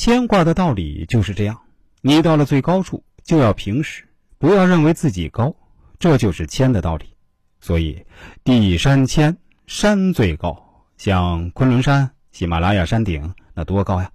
[0.00, 1.60] 牵挂的道理就是这样：
[2.00, 5.54] 你到了最高处，就要平视，不要认为自己高，
[5.98, 7.14] 这就是牵的道理。
[7.60, 8.06] 所以，
[8.42, 9.36] 地山谦，
[9.66, 14.10] 山最高，像昆仑山、喜马拉雅山顶，那多高呀！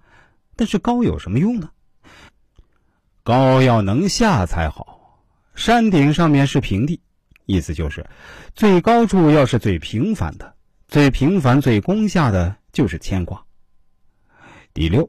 [0.56, 1.70] 但是高有什么用呢？
[3.22, 5.22] 高要能下才好。
[5.54, 7.00] 山顶上面是平地，
[7.44, 8.04] 意思就是，
[8.56, 10.56] 最高处要是最平凡的，
[10.88, 13.40] 最平凡、最攻下的就是牵挂。
[14.74, 15.08] 第六，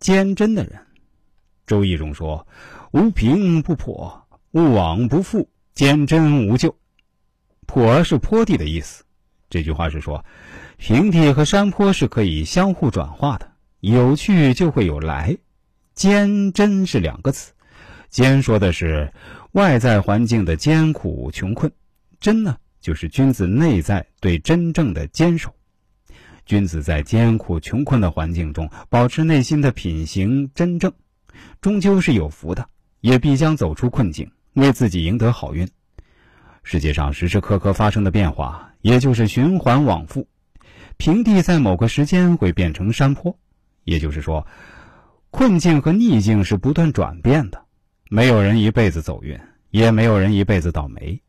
[0.00, 0.72] 坚贞的人，
[1.66, 2.46] 《周易》中说
[2.92, 6.74] ：“无平不破，勿往不复，坚贞无咎。”
[7.66, 9.04] 坡是坡地的意思。
[9.50, 10.24] 这句话是说，
[10.76, 15.36] 平地和山坡是可以相互转化的，有去就会有来。
[15.94, 17.52] 坚贞是两个词，
[18.08, 19.12] 坚说的是
[19.52, 21.72] 外在环境的艰苦穷困，
[22.20, 25.52] 贞呢就是君子内在对真正的坚守。
[26.48, 30.90] 君子在艰苦穷困的环境中，保持内心的品行真正，
[31.60, 32.66] 终究是有福的，
[33.02, 35.68] 也必将走出困境，为自己赢得好运。
[36.62, 40.26] 世界上时时刻刻发生的变化，也就是循环往复。
[40.96, 43.38] 平地在某个时间会变成山坡，
[43.84, 44.46] 也就是说，
[45.30, 47.62] 困境和逆境是不断转变的。
[48.08, 49.38] 没有人一辈子走运，
[49.68, 51.20] 也没有人一辈子倒霉。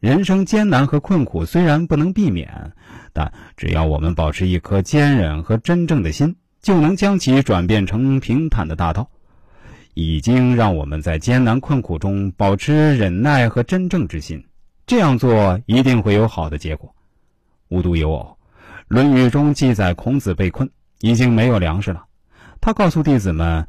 [0.00, 2.72] 人生艰难和困苦虽然不能避免，
[3.12, 9.10] 但只要我们保持一颗坚韧和真正的心，就能将其转变成平坦的大道。
[9.94, 14.44] 已经让我们在艰难困苦中保持忍耐和真正之心，
[14.86, 16.94] 这样做一定会有好的结果。
[17.68, 18.36] 无独有偶，
[18.88, 20.68] 《论语》中记载孔子被困，
[21.00, 22.04] 已经没有粮食了。
[22.60, 23.66] 他告诉弟子们：“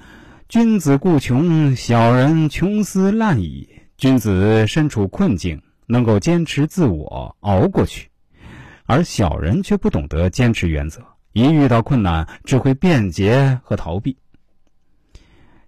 [0.49, 3.69] 君子固穷，小人穷斯滥矣。
[3.97, 8.09] 君子身处困境。”能够坚持自我熬过去，
[8.85, 14.15] 而小人却不懂得坚持原则，一遇到困难只会便捷和逃避。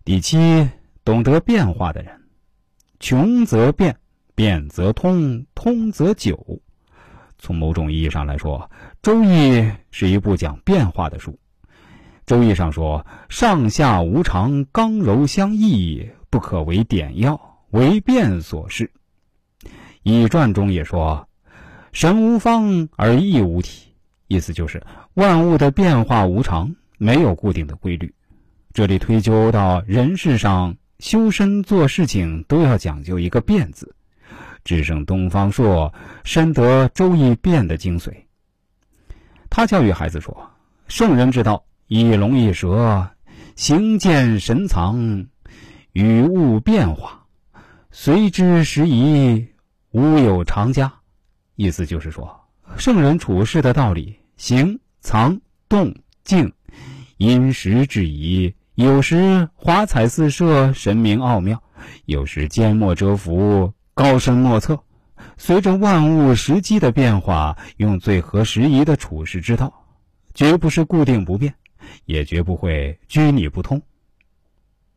[0.04, 0.70] 第七，
[1.04, 2.22] 懂得变化的人，
[3.00, 3.98] 穷则变，
[4.36, 6.62] 变则通，通则久。
[7.38, 8.70] 从某种意义上来说，
[9.02, 9.28] 《周易》
[9.92, 11.32] 是一部讲变化的书。
[12.26, 17.40] 《周易》上说：“上下无常，刚柔相易，不可为点要，
[17.72, 18.86] 为变所适。”
[20.04, 21.28] 《易传》中也说
[21.92, 23.94] ：“神无方而易无体”，
[24.28, 24.82] 意思就是
[25.14, 28.14] 万物的变化无常，没有固定的规律。
[28.74, 33.94] 这里推究到人世上修身做事情都要讲究一个“变”字。
[34.64, 35.94] 智胜东方朔
[36.24, 38.14] 深得《周易》变的精髓。
[39.50, 40.52] 他教育孩子说
[40.88, 43.10] ：“圣人之道，一龙一蛇，
[43.56, 45.28] 形见神藏，
[45.92, 47.26] 与物变化，
[47.92, 49.48] 随之时宜。”
[49.92, 50.94] 无有常家，
[51.56, 52.40] 意思就是说，
[52.78, 56.54] 圣人处事的道理，行、藏、动、静，
[57.18, 61.58] 因时制宜，有时华彩四射，神明奥妙；
[62.06, 64.80] 有时缄默蛰伏，高深莫测。
[65.38, 69.74] 随着万物时机的变化，用最合时宜的处事之道，
[70.36, 71.56] 绝不是固定不变，
[72.06, 73.82] 也绝不会拘泥不通。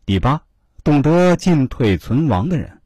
[0.04, 0.42] 第八，
[0.84, 2.81] 懂得进退存亡的人。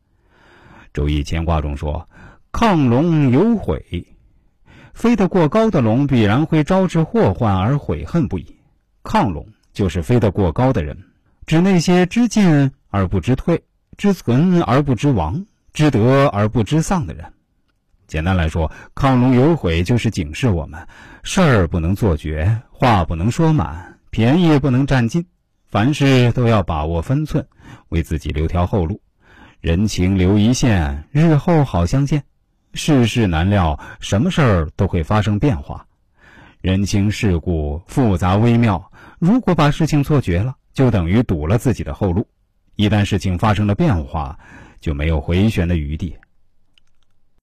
[0.97, 2.09] 周易乾卦中说
[2.51, 4.07] ：“亢龙有悔，
[4.95, 8.57] 飞得过高的龙必然会招致祸患而悔恨不已。
[9.05, 10.97] 亢龙就是飞得过高的人，
[11.45, 13.63] 指那些知进而不知退，
[13.99, 17.27] 知存而不知亡，知得而不知丧的人。
[18.07, 20.81] 简单来说，亢龙有悔就是警示我们：
[21.23, 25.27] 事儿不能做绝，话不能说满，便宜不能占尽，
[25.67, 27.47] 凡事都要把握分寸，
[27.91, 28.99] 为自己留条后路。”
[29.67, 32.23] 人情留一线，日后好相见。
[32.75, 35.85] 世事难料，什么事儿都会发生变化。
[36.61, 42.25] 人情世故复杂微妙，如果把事情错觉了，就等于堵了自己的后路。
[42.77, 44.39] 一旦事情发生了变化，
[44.79, 46.17] 就没有回旋的余地。